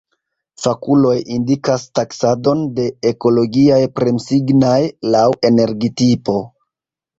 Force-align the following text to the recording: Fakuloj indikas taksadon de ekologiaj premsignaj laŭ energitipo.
Fakuloj 0.61 1.11
indikas 1.35 1.83
taksadon 1.99 2.65
de 2.81 2.87
ekologiaj 3.11 3.79
premsignaj 4.01 4.81
laŭ 5.17 5.25
energitipo. 5.53 6.39